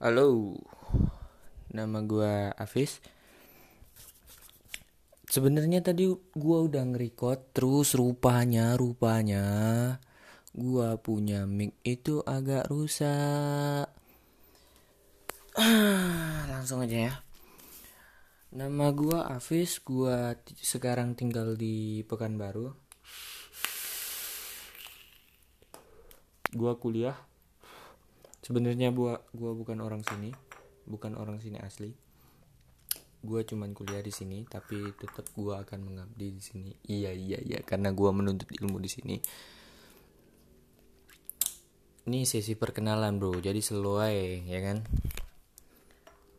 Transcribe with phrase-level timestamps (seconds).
[0.00, 0.56] Halo,
[1.76, 3.04] nama gue Afis.
[5.28, 9.44] Sebenarnya tadi gue udah nge-record terus rupanya rupanya
[10.56, 13.92] gue punya mic itu agak rusak.
[15.60, 17.14] Ah, langsung aja ya.
[18.56, 20.32] Nama gue Afis, gue
[20.64, 22.72] sekarang tinggal di Pekanbaru.
[26.56, 27.20] Gue kuliah
[28.50, 30.34] sebenarnya gua gua bukan orang sini
[30.82, 31.94] bukan orang sini asli.
[33.22, 36.74] Gua cuman kuliah di sini tapi tetap gua akan mengabdi di sini.
[36.82, 39.16] Iya iya iya karena gua menuntut ilmu di sini.
[42.10, 43.38] Ini sesi perkenalan bro.
[43.38, 44.82] Jadi sesuai ya kan?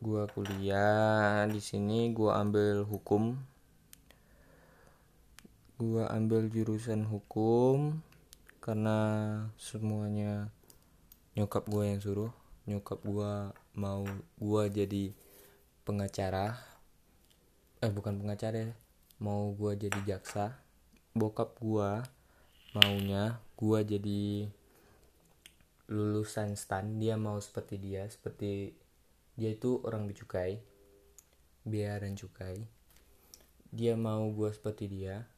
[0.04, 3.40] Gua kuliah di sini gua ambil hukum.
[5.80, 8.04] Gua ambil jurusan hukum
[8.60, 9.00] karena
[9.56, 10.52] semuanya
[11.32, 12.32] nyokap gue yang suruh.
[12.68, 13.32] Nyokap gue
[13.80, 14.04] mau
[14.36, 15.04] gue jadi
[15.82, 16.60] pengacara.
[17.80, 18.72] Eh bukan pengacara ya.
[19.18, 20.60] Mau gue jadi jaksa.
[21.16, 21.90] Bokap gue
[22.72, 24.22] maunya gue jadi
[25.88, 27.00] lulusan stan.
[27.00, 28.76] Dia mau seperti dia seperti
[29.32, 30.60] dia itu orang bicukai.
[31.64, 32.60] Biaya dan cukai.
[33.72, 35.31] Dia mau gue seperti dia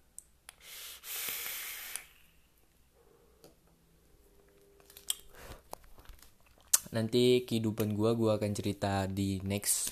[6.94, 9.90] nanti kehidupan gue gue akan cerita di next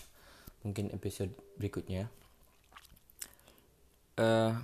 [0.63, 2.07] mungkin episode berikutnya.
[4.15, 4.55] Uh,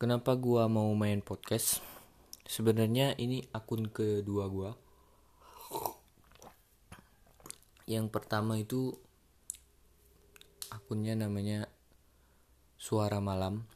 [0.00, 1.84] kenapa gue mau main podcast?
[2.48, 4.70] Sebenarnya ini akun kedua gue
[7.84, 8.96] yang pertama itu
[10.72, 11.68] akunnya namanya
[12.80, 13.68] suara malam.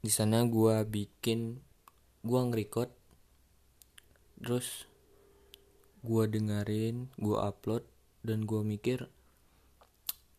[0.00, 1.60] Di sana gue bikin
[2.24, 2.90] gue nge-record
[4.42, 4.90] terus
[6.02, 7.86] gue dengerin gue upload
[8.26, 9.06] dan gue mikir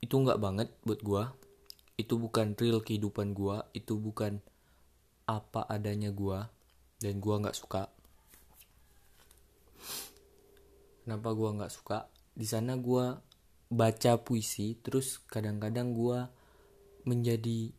[0.03, 1.23] itu nggak banget buat gue
[1.95, 4.44] itu bukan real kehidupan gue itu bukan
[5.23, 6.40] apa adanya gue
[7.00, 7.91] dan gue nggak suka.
[11.03, 12.07] Kenapa gue nggak suka?
[12.31, 13.19] Di sana gue
[13.73, 16.19] baca puisi terus kadang-kadang gue
[17.03, 17.75] menjadi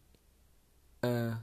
[1.04, 1.34] uh, eh,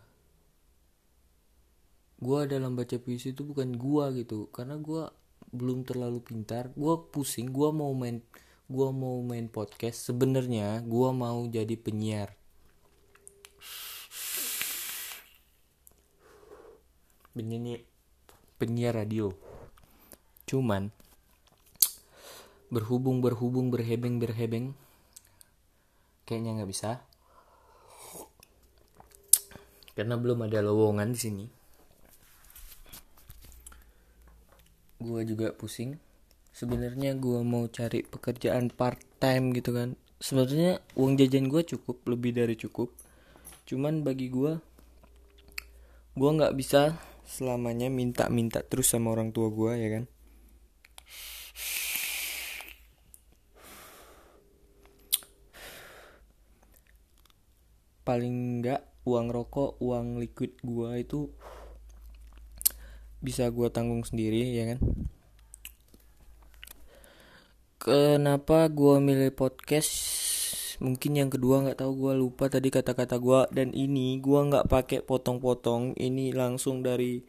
[2.22, 4.50] gue dalam baca puisi itu bukan gue gitu.
[4.54, 5.10] Karena gue
[5.52, 8.24] belum terlalu pintar gue pusing gue mau main
[8.72, 12.32] gue mau main podcast sebenarnya gue mau jadi penyiar.
[17.36, 17.84] Penyanyi
[18.56, 19.36] penyiar radio.
[20.48, 20.88] Cuman
[22.72, 24.72] berhubung berhubung berhebeng berhebeng
[26.24, 27.04] kayaknya nggak bisa.
[30.00, 31.46] Karena belum ada lowongan di sini
[35.02, 35.98] gue juga pusing.
[36.54, 39.98] Sebenarnya gue mau cari pekerjaan part time gitu kan.
[40.22, 42.94] Sebenarnya uang jajan gue cukup lebih dari cukup.
[43.66, 44.62] Cuman bagi gue
[46.12, 50.04] gue nggak bisa selamanya minta-minta terus sama orang tua gue ya kan?
[58.06, 61.32] Paling nggak uang rokok uang liquid gue itu
[63.22, 64.80] bisa gue tanggung sendiri ya kan?
[67.82, 69.94] Kenapa gue milih podcast?
[70.82, 75.06] Mungkin yang kedua nggak tahu gue lupa tadi kata-kata gue dan ini gue nggak pakai
[75.06, 75.94] potong-potong.
[75.98, 77.22] Ini langsung dari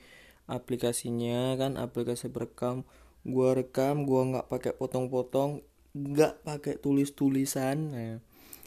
[0.48, 1.76] aplikasinya kan?
[1.76, 2.88] Aplikasi perekam.
[3.24, 5.64] Gue rekam gue nggak pakai potong-potong.
[5.92, 7.76] Nggak pakai tulis-tulisan.
[7.92, 8.20] Nah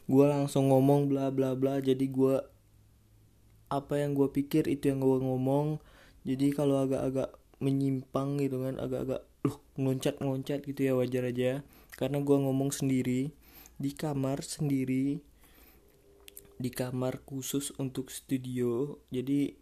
[0.05, 1.81] gue langsung ngomong bla bla bla.
[1.81, 2.41] Jadi gue
[3.69, 5.81] apa yang gue pikir itu yang gue ngomong
[6.25, 11.61] jadi kalau agak-agak menyimpang gitu kan agak-agak loh ngoncat-ngoncat gitu ya wajar aja.
[11.95, 13.31] Karena gue ngomong sendiri
[13.77, 15.21] di kamar sendiri
[16.55, 18.97] di kamar khusus untuk studio.
[19.13, 19.53] Jadi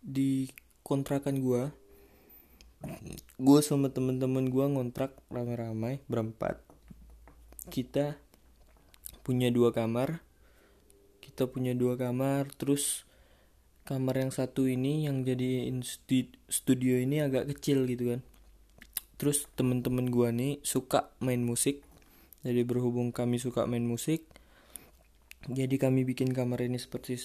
[0.00, 0.46] di
[0.86, 1.62] kontrakan gue
[3.42, 6.62] gue sama temen-temen gue ngontrak ramai-ramai berempat.
[7.66, 8.14] Kita
[9.26, 10.22] punya dua kamar
[11.18, 13.02] kita punya dua kamar terus
[13.86, 15.70] kamar yang satu ini yang jadi
[16.50, 18.20] studio ini agak kecil gitu kan.
[19.16, 21.86] Terus temen-temen gua nih suka main musik.
[22.42, 24.26] Jadi berhubung kami suka main musik
[25.46, 27.22] jadi kami bikin kamar ini seperti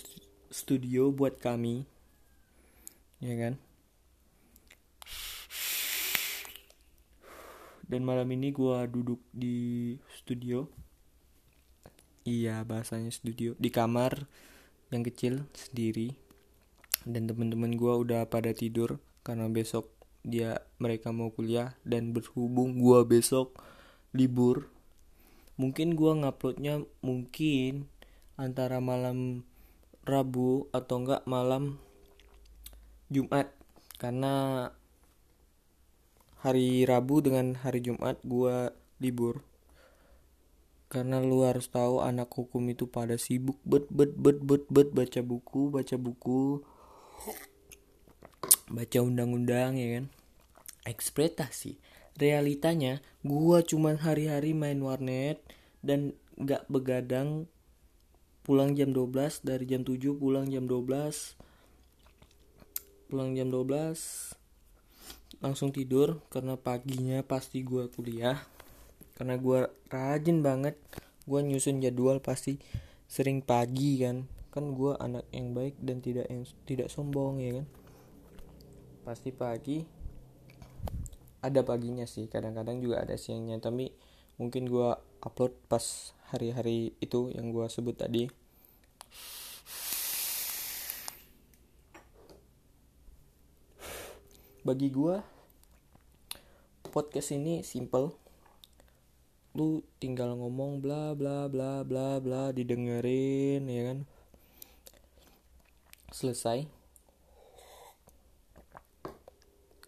[0.54, 1.90] studio buat kami.
[3.18, 3.58] Ya kan?
[7.90, 10.70] Dan malam ini gua duduk di studio.
[12.22, 13.58] Iya bahasanya studio.
[13.58, 14.30] Di kamar
[14.94, 16.14] yang kecil sendiri
[17.08, 23.02] dan temen-temen gue udah pada tidur karena besok dia mereka mau kuliah dan berhubung gua
[23.06, 23.58] besok
[24.14, 24.70] libur.
[25.58, 27.90] Mungkin gua nguploadnya mungkin
[28.38, 29.46] antara malam
[30.02, 31.82] Rabu atau enggak malam
[33.10, 33.54] Jumat.
[33.98, 34.66] Karena
[36.42, 39.46] hari Rabu dengan hari Jumat gua libur.
[40.92, 43.58] Karena lu harus tahu anak hukum itu pada sibuk.
[43.66, 46.62] Bet bet bet bet bet baca buku baca buku
[48.72, 50.06] baca undang-undang ya kan?
[50.88, 51.78] Ekspektasi.
[52.18, 55.44] Realitanya gua cuman hari-hari main warnet
[55.84, 57.46] dan nggak begadang
[58.42, 61.38] pulang jam 12 dari jam 7 pulang jam 12
[63.12, 64.34] pulang jam 12
[65.44, 68.40] langsung tidur karena paginya pasti gue kuliah.
[69.18, 70.80] Karena gue rajin banget
[71.30, 72.58] gue nyusun jadwal pasti
[73.06, 77.68] sering pagi kan kan gue anak yang baik dan tidak yang tidak sombong ya kan?
[79.08, 79.80] Pasti pagi
[81.42, 83.64] ada paginya sih kadang-kadang juga ada siangnya.
[83.64, 83.96] Tapi
[84.36, 84.92] mungkin gue
[85.24, 88.28] upload pas hari-hari itu yang gue sebut tadi.
[94.68, 95.16] Bagi gue
[96.92, 98.12] podcast ini simple.
[99.56, 104.11] Lu tinggal ngomong bla bla bla bla bla didengerin ya kan
[106.22, 106.82] selesai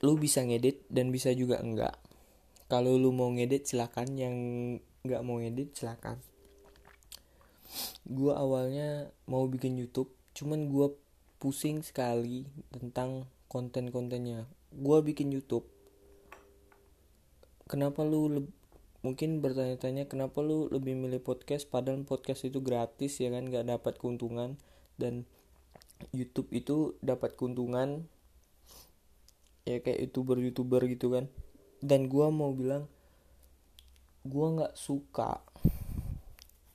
[0.04, 1.96] lu bisa ngedit dan bisa juga enggak.
[2.68, 4.20] Kalau lu mau ngedit silakan.
[4.20, 4.36] Yang
[5.08, 6.20] nggak mau ngedit silakan.
[8.04, 10.92] Gue awalnya mau bikin YouTube cuman gue
[11.40, 12.44] pusing sekali
[12.76, 14.44] tentang konten-kontennya.
[14.76, 15.64] Gue bikin YouTube.
[17.72, 18.52] Kenapa lu
[19.08, 21.72] mungkin bertanya-tanya kenapa lu lebih milih podcast?
[21.72, 23.48] Padahal podcast itu gratis ya kan?
[23.48, 24.60] Nggak dapat keuntungan.
[25.00, 25.24] Dan
[26.12, 28.04] YouTube itu dapat keuntungan
[29.64, 31.32] ya kayak youtuber youtuber gitu kan.
[31.80, 32.90] Dan gue mau bilang
[34.24, 35.44] gue nggak suka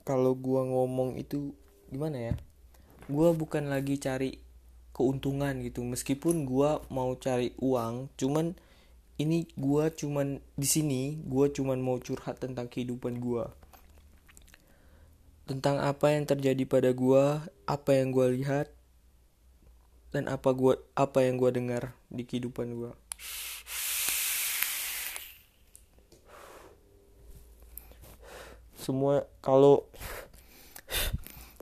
[0.05, 1.53] kalau gue ngomong itu
[1.93, 2.35] gimana ya?
[3.05, 4.41] Gue bukan lagi cari
[4.95, 5.85] keuntungan gitu.
[5.85, 8.57] Meskipun gue mau cari uang cuman
[9.19, 13.43] ini gue cuman di sini gue cuman mau curhat tentang kehidupan gue
[15.43, 18.71] tentang apa yang terjadi pada gue apa yang gue lihat
[20.09, 22.91] dan apa gua apa yang gue dengar di kehidupan gue
[28.79, 29.85] semua kalau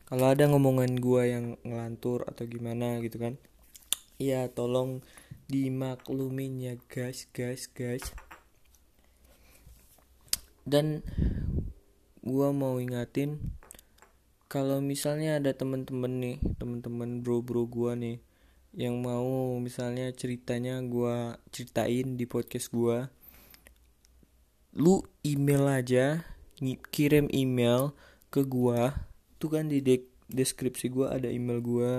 [0.08, 3.36] kalau ada ngomongan gue yang ngelantur atau gimana gitu kan
[4.18, 5.04] ya tolong
[5.48, 8.12] dimaklumin ya guys guys guys.
[10.68, 11.00] Dan
[12.20, 13.40] gue mau ingatin
[14.52, 18.18] kalau misalnya ada temen-temen nih temen-temen bro-bro gue nih
[18.78, 23.10] yang mau misalnya ceritanya gue ceritain di podcast gue
[24.78, 26.22] lu email aja
[26.94, 27.98] kirim email
[28.30, 28.94] ke gue
[29.42, 31.92] tuh kan di de deskripsi gue ada email gue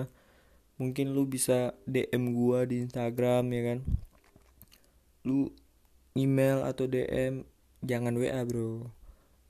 [0.78, 3.78] mungkin lu bisa DM gue di Instagram ya kan?
[5.26, 5.50] Lu
[6.14, 7.42] email atau DM
[7.82, 8.86] jangan WA bro.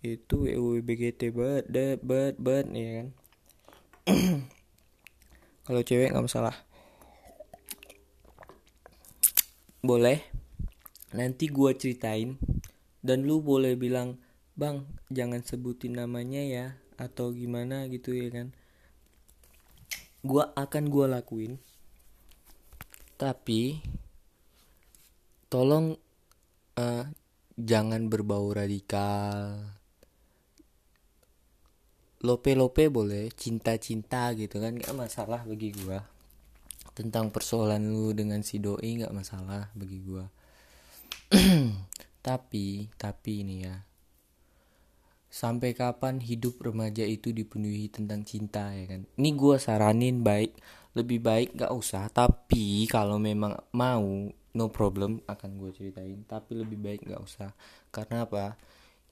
[0.00, 1.64] Itu WUBGT banget
[2.00, 3.06] banget banget ya kan?
[5.68, 6.56] Kalau cewek nggak masalah
[9.82, 10.18] boleh?
[11.14, 12.36] Nanti gue ceritain.
[12.98, 14.18] Dan lu boleh bilang
[14.58, 16.66] bang jangan sebutin namanya ya
[16.98, 18.50] atau gimana gitu ya kan.
[20.26, 21.52] Gue akan gue lakuin.
[23.18, 23.78] Tapi
[25.46, 25.94] tolong
[26.74, 27.04] uh,
[27.54, 29.62] jangan berbau radikal.
[32.18, 36.17] Lope lope boleh cinta cinta gitu kan gak masalah bagi gue
[36.98, 40.26] tentang persoalan lu dengan si doi nggak masalah bagi gua.
[42.26, 43.86] Tapi tapi ini ya.
[45.30, 49.06] Sampai kapan hidup remaja itu dipenuhi tentang cinta ya kan?
[49.14, 50.58] Ini gua saranin baik
[50.98, 52.10] lebih baik nggak usah.
[52.10, 54.26] Tapi kalau memang mau
[54.58, 56.26] no problem akan gue ceritain.
[56.26, 57.54] Tapi lebih baik nggak usah.
[57.94, 58.58] Karena apa?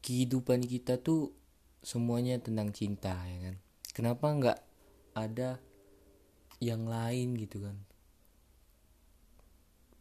[0.02, 1.30] Kehidupan kita tuh
[1.86, 3.54] semuanya tentang cinta ya kan?
[3.94, 4.58] Kenapa nggak
[5.14, 5.62] ada
[6.60, 7.76] yang lain gitu kan.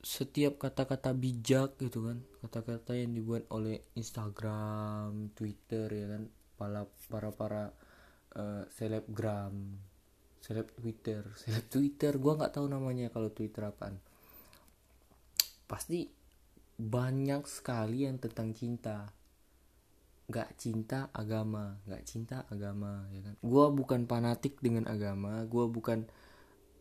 [0.06, 2.22] Setiap kata-kata bijak gitu kan.
[2.46, 6.24] Kata-kata yang dibuat oleh Instagram, Twitter ya kan.
[6.56, 7.64] Para para para
[8.38, 9.76] uh, selebgram,
[10.40, 14.00] seleb Twitter, seleb Twitter, gua nggak tahu namanya kalau Twitter apaan.
[15.66, 16.08] Pasti
[16.76, 19.10] banyak sekali yang tentang cinta,
[20.30, 23.36] nggak cinta agama, nggak cinta agama ya kan.
[23.42, 26.06] Gua bukan fanatik dengan agama, gua bukan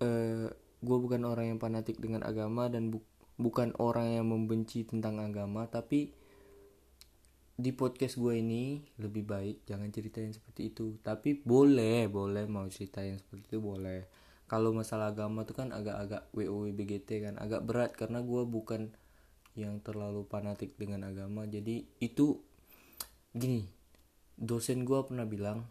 [0.01, 0.49] eh,
[0.85, 3.03] gue bukan orang yang fanatik dengan agama dan bu
[3.35, 6.15] bukan orang yang membenci tentang agama tapi
[7.55, 10.99] di podcast gue ini lebih baik jangan ceritain seperti itu.
[10.99, 14.11] Tapi boleh boleh mau ceritain seperti itu boleh.
[14.51, 18.93] Kalau masalah agama tuh kan agak-agak WOW BGT kan agak berat karena gue bukan
[19.55, 21.47] yang terlalu fanatik dengan agama.
[21.47, 22.43] Jadi itu
[23.31, 23.71] gini
[24.35, 25.71] dosen gue pernah bilang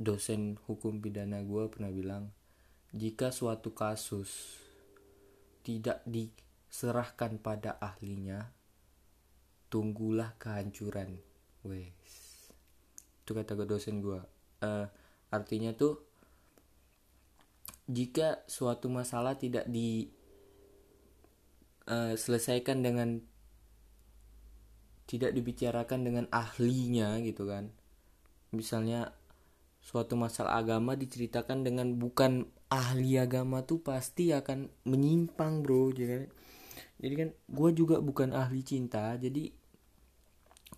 [0.00, 2.32] dosen hukum pidana gue pernah bilang
[2.92, 4.60] jika suatu kasus
[5.64, 8.52] tidak diserahkan pada ahlinya
[9.72, 11.16] tunggulah kehancuran.
[11.64, 12.52] Wes.
[13.24, 14.20] Itu kata dosen gue
[14.62, 14.86] uh,
[15.34, 15.98] artinya tuh
[17.90, 19.66] jika suatu masalah tidak
[21.84, 23.18] diselesaikan uh, dengan
[25.10, 27.74] tidak dibicarakan dengan ahlinya gitu kan.
[28.54, 29.12] Misalnya
[29.82, 36.24] suatu masalah agama diceritakan dengan bukan ahli agama tuh pasti akan menyimpang bro jadi
[36.96, 39.52] jadi kan gue juga bukan ahli cinta jadi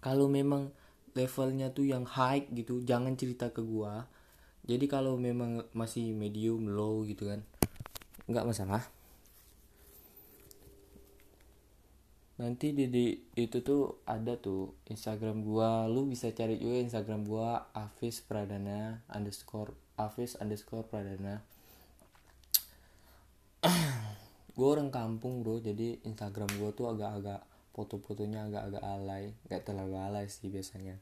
[0.02, 0.74] kalau memang
[1.14, 4.10] levelnya tuh yang high gitu jangan cerita ke gua.
[4.66, 7.40] Jadi kalau memang masih medium low gitu kan
[8.28, 8.84] nggak masalah.
[12.34, 15.86] Nanti di, itu tuh ada tuh Instagram gua.
[15.86, 21.46] Lu bisa cari juga Instagram gua Afis Pradana underscore Afis underscore Pradana
[24.54, 25.58] gue orang kampung bro.
[25.58, 27.42] Jadi Instagram gue tuh agak-agak
[27.74, 29.24] foto-fotonya agak-agak alay.
[29.50, 30.96] Nggak terlalu alay sih biasanya.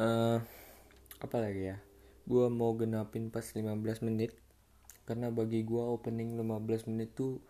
[0.00, 0.40] Uh,
[1.20, 1.76] apa lagi ya?
[2.24, 4.36] Gue mau genapin pas 15 menit.
[5.08, 7.40] Karena bagi gue opening 15 menit tuh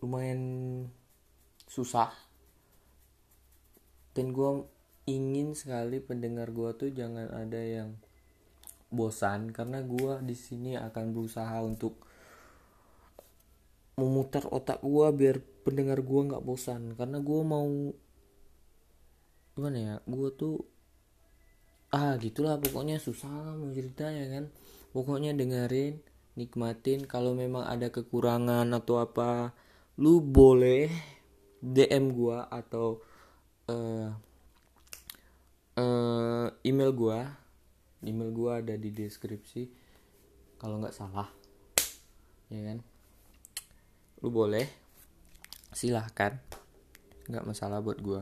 [0.00, 0.40] lumayan
[1.68, 2.12] susah.
[4.16, 4.79] Dan gue
[5.10, 7.98] ingin sekali pendengar gue tuh jangan ada yang
[8.90, 12.06] bosan karena gue di sini akan berusaha untuk
[14.00, 16.96] memutar otak gue biar pendengar gue nggak bosan.
[16.96, 17.68] Karena gue mau
[19.54, 20.56] gimana ya gue tuh
[21.92, 24.44] ah gitulah pokoknya susah cerita ya kan?
[24.96, 26.00] Pokoknya dengerin
[26.40, 27.04] nikmatin.
[27.04, 29.52] Kalau memang ada kekurangan atau apa
[30.00, 30.88] lu boleh
[31.60, 33.04] DM gue atau
[33.68, 34.08] uh,
[35.80, 37.20] uh, email gue
[38.04, 39.68] email gue ada di deskripsi.
[40.60, 41.28] Kalau nggak salah.
[42.52, 42.78] Ya kan?
[44.20, 44.68] Lu boleh.
[45.72, 46.36] Silahkan.
[47.28, 48.20] Nggak masalah buat gue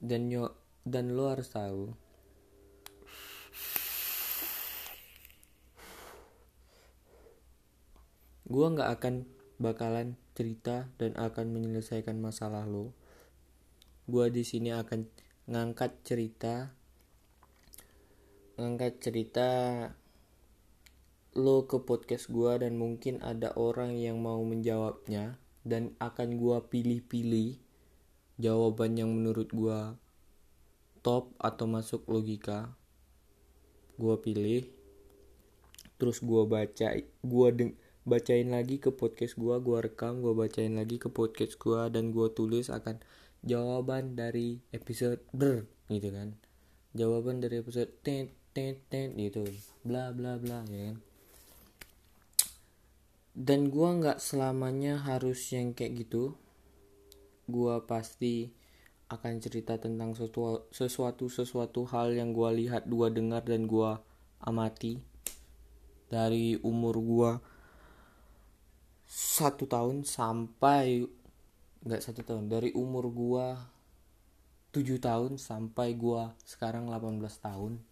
[0.00, 0.56] dan yo
[0.88, 1.92] dan lo harus tahu.
[8.50, 9.14] Gue nggak akan
[9.60, 12.96] bakalan cerita dan akan menyelesaikan masalah lo.
[14.08, 15.04] Gue di sini akan
[15.46, 16.72] ngangkat cerita
[18.60, 19.48] ngangkat cerita
[21.32, 27.56] lo ke podcast gue dan mungkin ada orang yang mau menjawabnya dan akan gue pilih-pilih
[28.36, 29.80] jawaban yang menurut gue
[31.00, 32.76] top atau masuk logika.
[33.96, 34.68] Gue pilih
[35.96, 37.72] terus gue baca gue deng
[38.10, 42.26] bacain lagi ke podcast gue gue rekam gue bacain lagi ke podcast gue dan gue
[42.34, 42.98] tulis akan
[43.40, 46.36] jawaban dari episode ber gitu kan.
[46.92, 49.46] Jawaban dari episode ten ten ten gitu.
[49.86, 50.98] Bla bla bla ya kan.
[53.30, 56.36] Dan gua nggak selamanya harus yang kayak gitu.
[57.48, 58.52] Gua pasti
[59.10, 64.02] akan cerita tentang sesuatu sesuatu sesuatu hal yang gua lihat gua dengar dan gua
[64.42, 65.02] amati
[66.10, 67.30] dari umur gua
[69.10, 71.02] satu tahun sampai
[71.82, 73.58] nggak satu tahun dari umur gua
[74.70, 77.82] 7 tahun sampai gua sekarang 18 tahun.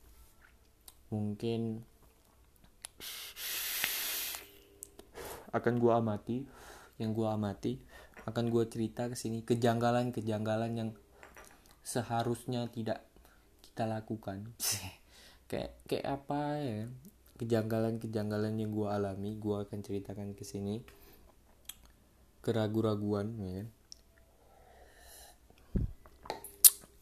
[1.10, 1.82] Mungkin
[5.50, 6.46] akan gua amati
[7.02, 7.82] yang gua amati
[8.22, 10.90] akan gua cerita ke sini kejanggalan-kejanggalan yang
[11.82, 13.02] seharusnya tidak
[13.66, 14.54] kita lakukan.
[15.50, 16.86] Kayak kayak apa ya?
[17.42, 20.84] Kejanggalan-kejanggalan yang gua alami gua akan ceritakan ke sini
[22.48, 23.68] keraguan-raguan ya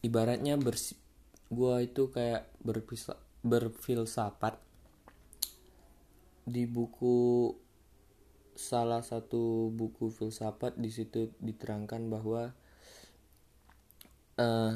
[0.03, 0.99] ibaratnya bersih
[1.47, 3.15] gua itu kayak berpisa,
[3.47, 4.59] berfilsafat
[6.43, 7.55] di buku
[8.59, 12.51] salah satu buku filsafat di situ diterangkan bahwa
[14.35, 14.73] uh,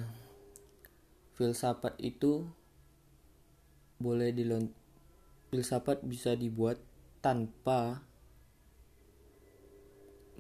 [1.36, 2.48] filsafat itu
[4.00, 4.72] boleh dilon
[5.52, 6.80] filsafat bisa dibuat
[7.20, 8.08] tanpa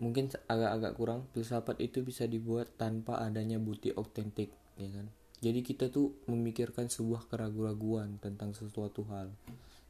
[0.01, 5.07] mungkin agak-agak kurang filsafat itu bisa dibuat tanpa adanya bukti otentik ya kan?
[5.41, 9.33] Jadi kita tuh memikirkan sebuah keraguan-raguan tentang sesuatu hal.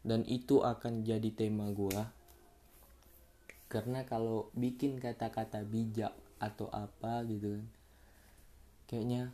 [0.03, 2.11] Dan itu akan jadi tema gua.
[3.71, 7.65] Karena kalau bikin kata-kata bijak atau apa gitu kan
[8.91, 9.31] kayaknya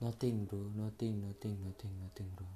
[0.00, 0.72] nothing bro.
[0.72, 2.48] Nothing nothing nothing nothing bro.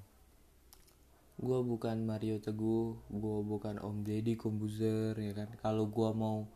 [1.36, 5.52] Gue bukan Mario Teguh gue bukan Om Deddy Kombuzer ya kan?
[5.60, 6.48] Kalau gue mau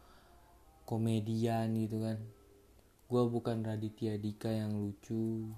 [0.89, 2.17] komedian gitu kan.
[3.13, 5.53] Gue bukan Raditya Dika yang lucu.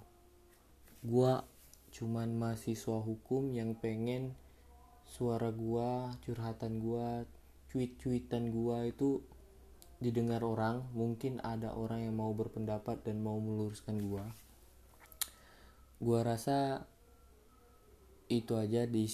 [1.06, 1.32] Gue
[1.94, 4.34] cuman mahasiswa hukum yang pengen
[5.06, 5.90] suara gue
[6.26, 7.06] curhatan gue
[7.70, 9.22] cuit-cuitan gue itu
[10.02, 10.82] didengar orang.
[10.90, 14.26] Mungkin ada orang yang mau berpendapat dan mau meluruskan gue
[16.00, 16.88] gue rasa
[18.32, 19.04] itu aja di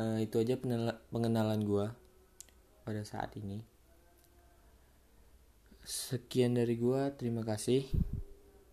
[0.00, 0.56] uh, itu aja
[1.12, 1.86] pengenalan gue
[2.88, 3.60] pada saat ini
[5.84, 7.84] sekian dari gue terima kasih.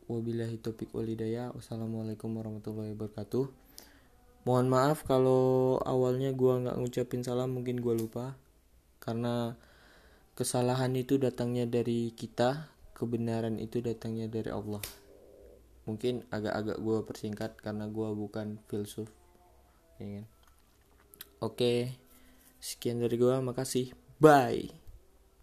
[0.08, 3.48] Wabillahi topik walidaya wassalamualaikum warahmatullahi wabarakatuh.
[4.48, 8.40] Mohon maaf kalau awalnya gue nggak ngucapin salam mungkin gue lupa.
[8.98, 9.56] Karena
[10.34, 14.82] kesalahan itu datangnya dari kita kebenaran itu datangnya dari Allah.
[15.86, 19.12] Mungkin agak-agak gue persingkat karena gue bukan filsuf.
[20.02, 20.26] Ya kan?
[21.42, 21.98] Oke
[22.62, 23.98] sekian dari gua makasih.
[24.22, 24.81] Bye